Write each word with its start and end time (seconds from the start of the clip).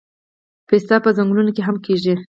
پسته 0.67 0.95
په 1.05 1.09
ځنګلونو 1.17 1.51
کې 1.55 1.61
هم 1.67 1.75
کیږي 1.85 2.13